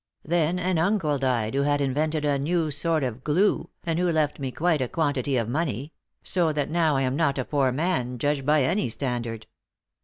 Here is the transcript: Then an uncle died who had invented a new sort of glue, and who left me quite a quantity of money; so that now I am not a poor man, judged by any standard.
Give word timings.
Then 0.25 0.57
an 0.57 0.79
uncle 0.79 1.19
died 1.19 1.53
who 1.53 1.61
had 1.61 1.79
invented 1.79 2.25
a 2.25 2.39
new 2.39 2.71
sort 2.71 3.03
of 3.03 3.23
glue, 3.23 3.69
and 3.83 3.99
who 3.99 4.11
left 4.11 4.39
me 4.39 4.51
quite 4.51 4.81
a 4.81 4.87
quantity 4.87 5.37
of 5.37 5.47
money; 5.47 5.93
so 6.23 6.51
that 6.53 6.71
now 6.71 6.95
I 6.95 7.03
am 7.03 7.15
not 7.15 7.37
a 7.37 7.45
poor 7.45 7.71
man, 7.71 8.17
judged 8.17 8.43
by 8.43 8.63
any 8.63 8.89
standard. 8.89 9.45